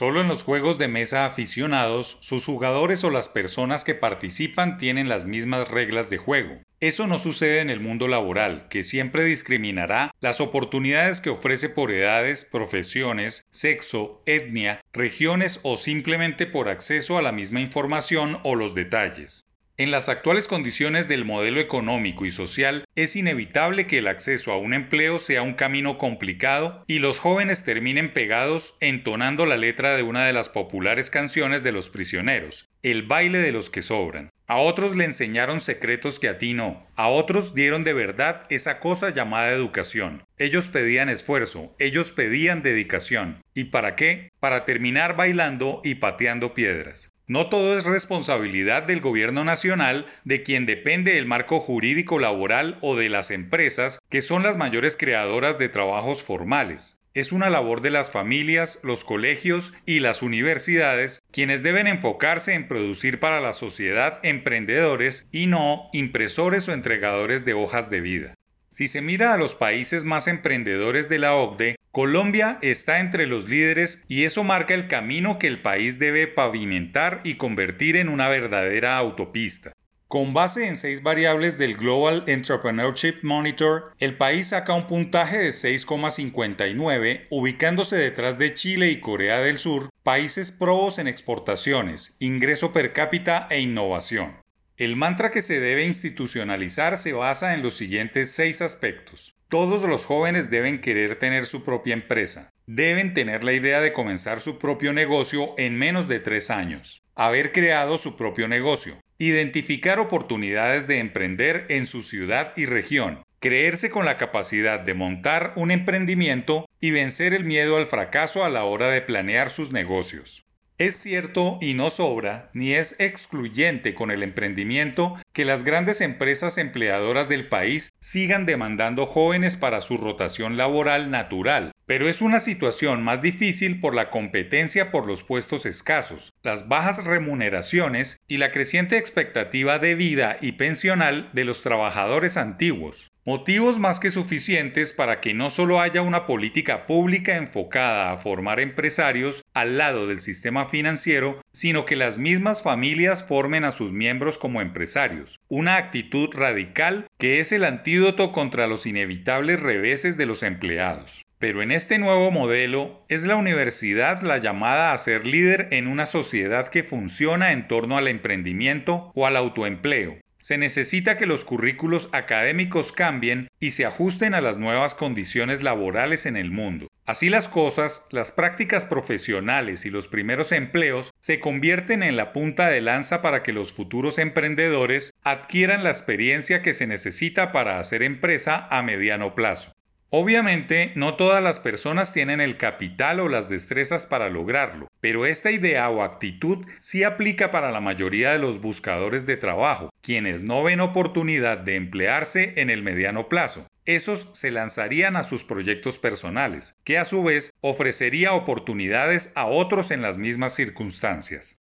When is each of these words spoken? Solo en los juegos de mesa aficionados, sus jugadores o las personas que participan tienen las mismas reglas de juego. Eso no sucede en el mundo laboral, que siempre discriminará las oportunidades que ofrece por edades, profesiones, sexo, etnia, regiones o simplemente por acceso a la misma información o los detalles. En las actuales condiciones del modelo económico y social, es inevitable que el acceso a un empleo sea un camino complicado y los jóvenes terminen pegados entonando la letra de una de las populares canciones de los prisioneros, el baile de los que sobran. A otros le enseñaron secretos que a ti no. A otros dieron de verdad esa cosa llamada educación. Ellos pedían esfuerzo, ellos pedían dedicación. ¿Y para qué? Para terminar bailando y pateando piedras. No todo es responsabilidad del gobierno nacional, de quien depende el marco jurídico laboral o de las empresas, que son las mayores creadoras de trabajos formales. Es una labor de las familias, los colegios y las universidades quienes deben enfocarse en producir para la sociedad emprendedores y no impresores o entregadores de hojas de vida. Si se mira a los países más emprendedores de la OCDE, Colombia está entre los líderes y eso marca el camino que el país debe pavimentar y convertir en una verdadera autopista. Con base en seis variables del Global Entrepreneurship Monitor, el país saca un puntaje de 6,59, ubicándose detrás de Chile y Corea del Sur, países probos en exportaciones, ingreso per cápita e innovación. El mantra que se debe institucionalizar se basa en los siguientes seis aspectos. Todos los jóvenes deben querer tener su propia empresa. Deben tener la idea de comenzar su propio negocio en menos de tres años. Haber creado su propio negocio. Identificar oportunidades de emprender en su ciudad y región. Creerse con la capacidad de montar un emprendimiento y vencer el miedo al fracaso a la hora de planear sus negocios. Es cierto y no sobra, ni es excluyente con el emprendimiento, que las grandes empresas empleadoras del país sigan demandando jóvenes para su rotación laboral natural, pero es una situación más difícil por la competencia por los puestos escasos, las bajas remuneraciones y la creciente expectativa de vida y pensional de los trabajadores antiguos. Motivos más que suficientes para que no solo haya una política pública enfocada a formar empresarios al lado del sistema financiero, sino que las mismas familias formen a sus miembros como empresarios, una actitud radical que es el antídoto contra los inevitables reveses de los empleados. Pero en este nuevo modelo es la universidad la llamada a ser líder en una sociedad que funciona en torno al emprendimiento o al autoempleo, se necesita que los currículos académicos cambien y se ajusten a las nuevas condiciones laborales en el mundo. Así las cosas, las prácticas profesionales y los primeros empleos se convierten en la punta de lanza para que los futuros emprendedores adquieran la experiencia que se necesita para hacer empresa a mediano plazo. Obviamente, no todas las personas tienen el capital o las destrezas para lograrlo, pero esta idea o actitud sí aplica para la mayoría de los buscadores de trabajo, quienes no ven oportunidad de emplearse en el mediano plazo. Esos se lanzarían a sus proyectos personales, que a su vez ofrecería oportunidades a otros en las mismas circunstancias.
Solo 0.00 0.22
en 0.22 0.28
los 0.28 0.44
juegos 0.44 0.78
de 0.78 0.88
mesa 0.88 1.26
aficionados, 1.26 2.16
sus 2.22 2.46
jugadores 2.46 3.04
o 3.04 3.10
las 3.10 3.28
personas 3.28 3.84
que 3.84 3.94
participan 3.94 4.78
tienen 4.78 5.10
las 5.10 5.26
mismas 5.26 5.70
reglas 5.70 6.08
de 6.08 6.16
juego. 6.16 6.54
Eso 6.80 7.06
no 7.06 7.18
sucede 7.18 7.60
en 7.60 7.68
el 7.68 7.80
mundo 7.80 8.08
laboral, 8.08 8.66
que 8.70 8.82
siempre 8.82 9.24
discriminará 9.24 10.10
las 10.20 10.40
oportunidades 10.40 11.20
que 11.20 11.28
ofrece 11.28 11.68
por 11.68 11.90
edades, 11.90 12.46
profesiones, 12.50 13.42
sexo, 13.50 14.22
etnia, 14.24 14.80
regiones 14.94 15.60
o 15.64 15.76
simplemente 15.76 16.46
por 16.46 16.70
acceso 16.70 17.18
a 17.18 17.22
la 17.22 17.32
misma 17.32 17.60
información 17.60 18.40
o 18.42 18.54
los 18.54 18.74
detalles. 18.74 19.49
En 19.80 19.90
las 19.90 20.10
actuales 20.10 20.46
condiciones 20.46 21.08
del 21.08 21.24
modelo 21.24 21.58
económico 21.58 22.26
y 22.26 22.30
social, 22.30 22.84
es 22.96 23.16
inevitable 23.16 23.86
que 23.86 23.96
el 23.96 24.08
acceso 24.08 24.52
a 24.52 24.58
un 24.58 24.74
empleo 24.74 25.18
sea 25.18 25.40
un 25.40 25.54
camino 25.54 25.96
complicado 25.96 26.84
y 26.86 26.98
los 26.98 27.18
jóvenes 27.18 27.64
terminen 27.64 28.12
pegados 28.12 28.76
entonando 28.80 29.46
la 29.46 29.56
letra 29.56 29.96
de 29.96 30.02
una 30.02 30.26
de 30.26 30.34
las 30.34 30.50
populares 30.50 31.08
canciones 31.08 31.62
de 31.62 31.72
los 31.72 31.88
prisioneros, 31.88 32.68
el 32.82 33.04
baile 33.04 33.38
de 33.38 33.52
los 33.52 33.70
que 33.70 33.80
sobran. 33.80 34.28
A 34.46 34.58
otros 34.58 34.96
le 34.96 35.04
enseñaron 35.04 35.60
secretos 35.60 36.18
que 36.18 36.28
a 36.28 36.36
ti 36.36 36.52
no. 36.52 36.86
A 36.94 37.08
otros 37.08 37.54
dieron 37.54 37.82
de 37.82 37.94
verdad 37.94 38.44
esa 38.50 38.80
cosa 38.80 39.08
llamada 39.08 39.52
educación. 39.52 40.24
Ellos 40.36 40.68
pedían 40.68 41.08
esfuerzo, 41.08 41.74
ellos 41.78 42.12
pedían 42.12 42.62
dedicación. 42.62 43.40
¿Y 43.54 43.64
para 43.64 43.96
qué? 43.96 44.28
Para 44.40 44.66
terminar 44.66 45.16
bailando 45.16 45.80
y 45.84 45.94
pateando 45.94 46.52
piedras. 46.52 47.14
No 47.30 47.48
todo 47.48 47.78
es 47.78 47.84
responsabilidad 47.84 48.88
del 48.88 49.00
gobierno 49.00 49.44
nacional, 49.44 50.04
de 50.24 50.42
quien 50.42 50.66
depende 50.66 51.16
el 51.16 51.26
marco 51.26 51.60
jurídico 51.60 52.18
laboral 52.18 52.76
o 52.80 52.96
de 52.96 53.08
las 53.08 53.30
empresas, 53.30 54.00
que 54.08 54.20
son 54.20 54.42
las 54.42 54.56
mayores 54.56 54.96
creadoras 54.96 55.56
de 55.56 55.68
trabajos 55.68 56.24
formales. 56.24 56.98
Es 57.14 57.30
una 57.30 57.48
labor 57.48 57.82
de 57.82 57.90
las 57.90 58.10
familias, 58.10 58.80
los 58.82 59.04
colegios 59.04 59.74
y 59.86 60.00
las 60.00 60.22
universidades 60.22 61.20
quienes 61.30 61.62
deben 61.62 61.86
enfocarse 61.86 62.54
en 62.54 62.66
producir 62.66 63.20
para 63.20 63.40
la 63.40 63.52
sociedad 63.52 64.18
emprendedores 64.24 65.28
y 65.30 65.46
no 65.46 65.88
impresores 65.92 66.68
o 66.68 66.72
entregadores 66.72 67.44
de 67.44 67.54
hojas 67.54 67.90
de 67.90 68.00
vida. 68.00 68.30
Si 68.72 68.86
se 68.86 69.00
mira 69.00 69.34
a 69.34 69.36
los 69.36 69.56
países 69.56 70.04
más 70.04 70.28
emprendedores 70.28 71.08
de 71.08 71.18
la 71.18 71.34
OCDE, 71.34 71.74
Colombia 71.90 72.60
está 72.62 73.00
entre 73.00 73.26
los 73.26 73.48
líderes 73.48 74.04
y 74.06 74.22
eso 74.22 74.44
marca 74.44 74.74
el 74.74 74.86
camino 74.86 75.40
que 75.40 75.48
el 75.48 75.60
país 75.60 75.98
debe 75.98 76.28
pavimentar 76.28 77.20
y 77.24 77.34
convertir 77.34 77.96
en 77.96 78.08
una 78.08 78.28
verdadera 78.28 78.96
autopista. 78.96 79.72
Con 80.06 80.34
base 80.34 80.68
en 80.68 80.76
seis 80.76 81.02
variables 81.02 81.58
del 81.58 81.76
Global 81.76 82.22
Entrepreneurship 82.28 83.22
Monitor, 83.22 83.92
el 83.98 84.16
país 84.16 84.48
saca 84.48 84.74
un 84.74 84.86
puntaje 84.86 85.38
de 85.38 85.50
6,59, 85.50 87.26
ubicándose 87.30 87.96
detrás 87.96 88.38
de 88.38 88.54
Chile 88.54 88.90
y 88.90 89.00
Corea 89.00 89.40
del 89.40 89.58
Sur, 89.58 89.88
países 90.04 90.52
probos 90.52 91.00
en 91.00 91.08
exportaciones, 91.08 92.16
ingreso 92.20 92.72
per 92.72 92.92
cápita 92.92 93.48
e 93.50 93.60
innovación. 93.60 94.36
El 94.80 94.96
mantra 94.96 95.30
que 95.30 95.42
se 95.42 95.60
debe 95.60 95.84
institucionalizar 95.84 96.96
se 96.96 97.12
basa 97.12 97.52
en 97.52 97.60
los 97.60 97.74
siguientes 97.74 98.30
seis 98.30 98.62
aspectos. 98.62 99.36
Todos 99.50 99.82
los 99.82 100.06
jóvenes 100.06 100.50
deben 100.50 100.80
querer 100.80 101.16
tener 101.16 101.44
su 101.44 101.62
propia 101.64 101.92
empresa. 101.92 102.48
Deben 102.66 103.12
tener 103.12 103.44
la 103.44 103.52
idea 103.52 103.82
de 103.82 103.92
comenzar 103.92 104.40
su 104.40 104.58
propio 104.58 104.94
negocio 104.94 105.52
en 105.58 105.76
menos 105.76 106.08
de 106.08 106.18
tres 106.18 106.48
años. 106.48 107.02
Haber 107.14 107.52
creado 107.52 107.98
su 107.98 108.16
propio 108.16 108.48
negocio. 108.48 108.94
Identificar 109.18 109.98
oportunidades 109.98 110.86
de 110.86 110.98
emprender 110.98 111.66
en 111.68 111.84
su 111.84 112.00
ciudad 112.00 112.54
y 112.56 112.64
región. 112.64 113.22
Creerse 113.38 113.90
con 113.90 114.06
la 114.06 114.16
capacidad 114.16 114.80
de 114.80 114.94
montar 114.94 115.52
un 115.56 115.72
emprendimiento 115.72 116.64
y 116.80 116.90
vencer 116.90 117.34
el 117.34 117.44
miedo 117.44 117.76
al 117.76 117.84
fracaso 117.84 118.46
a 118.46 118.48
la 118.48 118.64
hora 118.64 118.88
de 118.88 119.02
planear 119.02 119.50
sus 119.50 119.72
negocios. 119.72 120.46
Es 120.80 120.96
cierto 120.96 121.58
y 121.60 121.74
no 121.74 121.90
sobra, 121.90 122.48
ni 122.54 122.72
es 122.72 122.96
excluyente 122.98 123.94
con 123.94 124.10
el 124.10 124.22
emprendimiento, 124.22 125.14
que 125.34 125.44
las 125.44 125.62
grandes 125.62 126.00
empresas 126.00 126.56
empleadoras 126.56 127.28
del 127.28 127.48
país 127.48 127.90
sigan 128.00 128.46
demandando 128.46 129.04
jóvenes 129.04 129.56
para 129.56 129.82
su 129.82 129.98
rotación 129.98 130.56
laboral 130.56 131.10
natural, 131.10 131.72
pero 131.84 132.08
es 132.08 132.22
una 132.22 132.40
situación 132.40 133.02
más 133.02 133.20
difícil 133.20 133.78
por 133.78 133.94
la 133.94 134.08
competencia 134.08 134.90
por 134.90 135.06
los 135.06 135.22
puestos 135.22 135.66
escasos, 135.66 136.32
las 136.42 136.66
bajas 136.66 137.04
remuneraciones 137.04 138.16
y 138.26 138.38
la 138.38 138.50
creciente 138.50 138.96
expectativa 138.96 139.78
de 139.78 139.94
vida 139.94 140.38
y 140.40 140.52
pensional 140.52 141.28
de 141.34 141.44
los 141.44 141.60
trabajadores 141.60 142.38
antiguos. 142.38 143.09
Motivos 143.26 143.78
más 143.78 144.00
que 144.00 144.10
suficientes 144.10 144.94
para 144.94 145.20
que 145.20 145.34
no 145.34 145.50
solo 145.50 145.82
haya 145.82 146.00
una 146.00 146.24
política 146.24 146.86
pública 146.86 147.36
enfocada 147.36 148.12
a 148.12 148.16
formar 148.16 148.60
empresarios 148.60 149.44
al 149.52 149.76
lado 149.76 150.06
del 150.06 150.20
sistema 150.20 150.64
financiero, 150.64 151.42
sino 151.52 151.84
que 151.84 151.96
las 151.96 152.16
mismas 152.16 152.62
familias 152.62 153.22
formen 153.22 153.64
a 153.64 153.72
sus 153.72 153.92
miembros 153.92 154.38
como 154.38 154.62
empresarios, 154.62 155.38
una 155.48 155.76
actitud 155.76 156.30
radical 156.32 157.08
que 157.18 157.40
es 157.40 157.52
el 157.52 157.64
antídoto 157.64 158.32
contra 158.32 158.66
los 158.66 158.86
inevitables 158.86 159.60
reveses 159.60 160.16
de 160.16 160.24
los 160.24 160.42
empleados. 160.42 161.26
Pero 161.38 161.60
en 161.60 161.72
este 161.72 161.98
nuevo 161.98 162.30
modelo 162.30 163.04
es 163.10 163.24
la 163.24 163.36
universidad 163.36 164.22
la 164.22 164.38
llamada 164.38 164.94
a 164.94 164.98
ser 164.98 165.26
líder 165.26 165.68
en 165.72 165.88
una 165.88 166.06
sociedad 166.06 166.68
que 166.68 166.84
funciona 166.84 167.52
en 167.52 167.68
torno 167.68 167.98
al 167.98 168.08
emprendimiento 168.08 169.12
o 169.14 169.26
al 169.26 169.36
autoempleo, 169.36 170.16
se 170.40 170.58
necesita 170.58 171.16
que 171.16 171.26
los 171.26 171.44
currículos 171.44 172.08
académicos 172.12 172.92
cambien 172.92 173.48
y 173.60 173.72
se 173.72 173.84
ajusten 173.84 174.34
a 174.34 174.40
las 174.40 174.56
nuevas 174.56 174.94
condiciones 174.94 175.62
laborales 175.62 176.26
en 176.26 176.36
el 176.36 176.50
mundo. 176.50 176.88
Así 177.04 177.28
las 177.28 177.46
cosas, 177.46 178.06
las 178.10 178.32
prácticas 178.32 178.84
profesionales 178.84 179.84
y 179.84 179.90
los 179.90 180.08
primeros 180.08 180.52
empleos 180.52 181.10
se 181.20 181.40
convierten 181.40 182.02
en 182.02 182.16
la 182.16 182.32
punta 182.32 182.68
de 182.68 182.80
lanza 182.80 183.20
para 183.20 183.42
que 183.42 183.52
los 183.52 183.72
futuros 183.72 184.18
emprendedores 184.18 185.12
adquieran 185.22 185.84
la 185.84 185.90
experiencia 185.90 186.62
que 186.62 186.72
se 186.72 186.86
necesita 186.86 187.52
para 187.52 187.78
hacer 187.78 188.02
empresa 188.02 188.66
a 188.70 188.82
mediano 188.82 189.34
plazo. 189.34 189.72
Obviamente, 190.08 190.92
no 190.96 191.14
todas 191.14 191.42
las 191.42 191.60
personas 191.60 192.12
tienen 192.12 192.40
el 192.40 192.56
capital 192.56 193.20
o 193.20 193.28
las 193.28 193.48
destrezas 193.48 194.06
para 194.06 194.28
lograrlo, 194.28 194.88
pero 195.00 195.26
esta 195.26 195.50
idea 195.50 195.88
o 195.90 196.02
actitud 196.02 196.64
sí 196.78 197.04
aplica 197.04 197.50
para 197.50 197.70
la 197.70 197.80
mayoría 197.80 198.32
de 198.32 198.38
los 198.38 198.60
buscadores 198.60 199.26
de 199.26 199.36
trabajo, 199.36 199.90
quienes 200.02 200.42
no 200.42 200.62
ven 200.62 200.80
oportunidad 200.80 201.58
de 201.58 201.76
emplearse 201.76 202.54
en 202.56 202.70
el 202.70 202.82
mediano 202.82 203.28
plazo. 203.28 203.66
Esos 203.86 204.28
se 204.32 204.50
lanzarían 204.50 205.16
a 205.16 205.24
sus 205.24 205.42
proyectos 205.42 205.98
personales, 205.98 206.74
que 206.84 206.98
a 206.98 207.04
su 207.04 207.24
vez 207.24 207.50
ofrecería 207.60 208.34
oportunidades 208.34 209.32
a 209.34 209.46
otros 209.46 209.90
en 209.90 210.02
las 210.02 210.18
mismas 210.18 210.54
circunstancias. 210.54 211.56